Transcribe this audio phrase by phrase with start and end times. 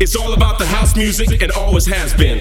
[0.00, 2.38] It's all about the house music and always has been.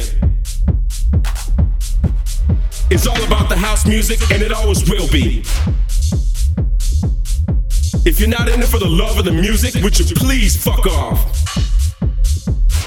[2.90, 5.44] It's all about the house music and it always will be.
[8.06, 10.88] If you're not in it for the love of the music, would you please fuck
[10.88, 11.20] off?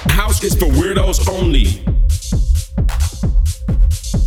[0.06, 1.84] House is for weirdos only.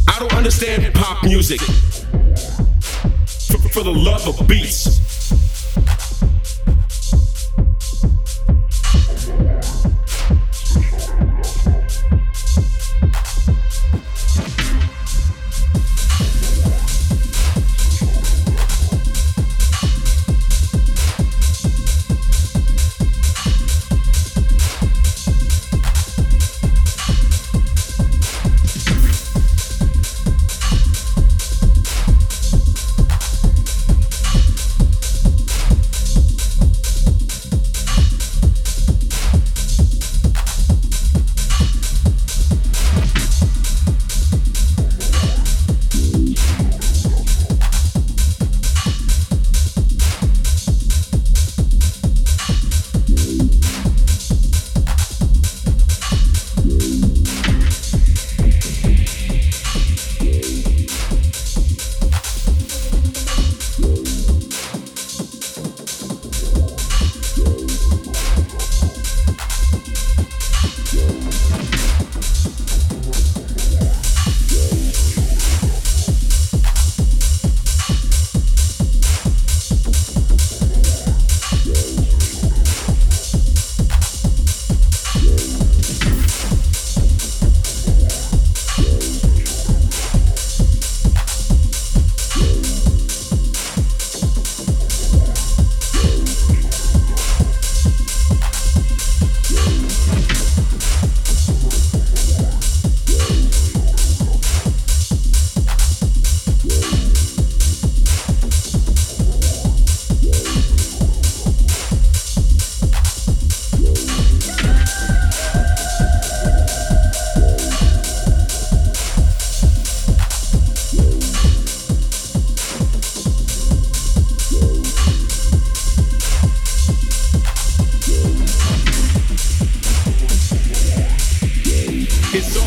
[0.07, 1.59] I don't understand pop music.
[1.59, 5.14] For, for the love of beats.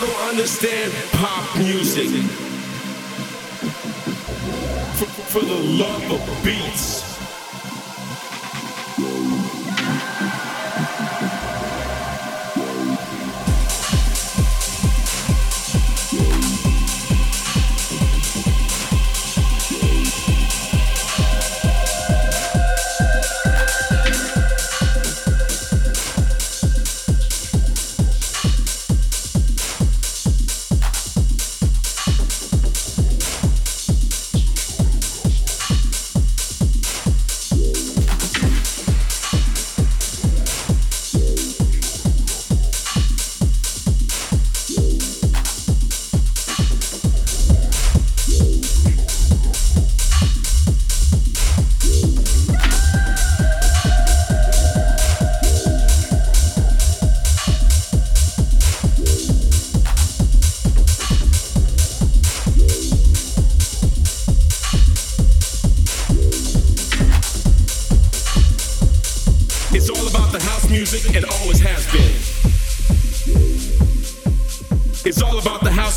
[0.00, 2.08] don't understand pop music.
[4.96, 7.09] For, for the love of beats.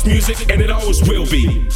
[0.06, 1.68] music, and it always will be.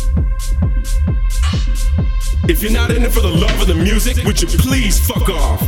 [2.48, 5.28] If you're not in it for the love of the music, would you please fuck
[5.28, 5.60] off?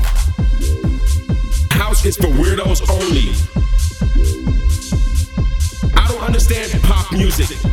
[1.73, 3.33] House is for weirdos only.
[5.95, 7.70] I don't understand pop music.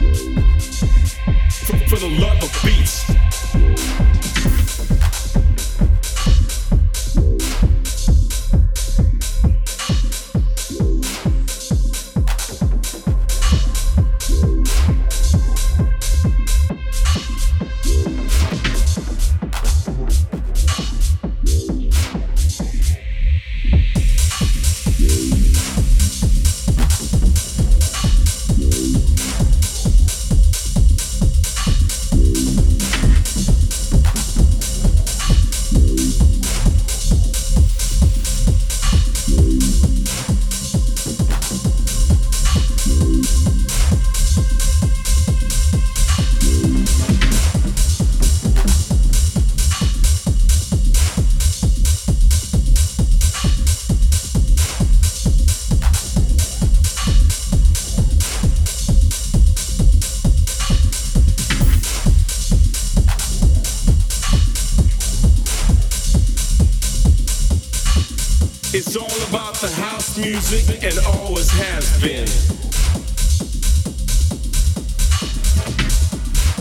[69.61, 72.27] The house music and always has been.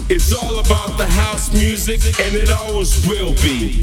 [0.08, 3.80] It's all about the house music and it always will be.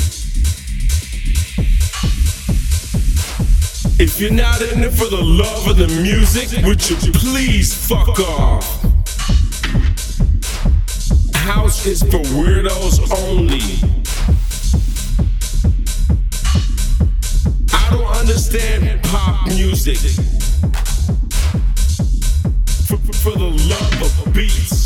[4.01, 8.19] If you're not in it for the love of the music, would you please fuck
[8.19, 8.81] off?
[11.35, 13.92] House is for weirdos only.
[18.33, 19.97] Understand pop music.
[22.87, 24.82] For, for the love of beats.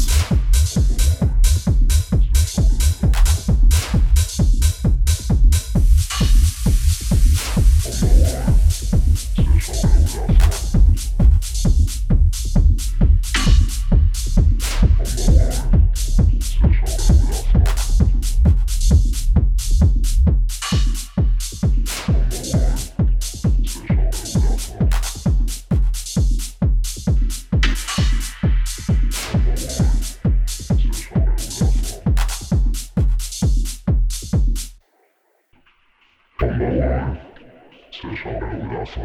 [37.97, 39.01] 车上没有打扫。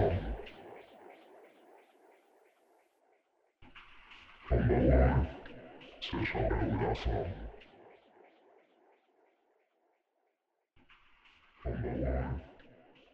[4.47, 5.27] 很忙啊，
[5.99, 7.11] 车上没有打扫。
[11.63, 12.39] 很忙啊，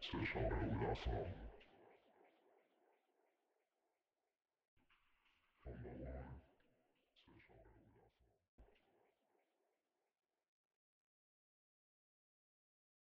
[0.00, 1.47] 车上没。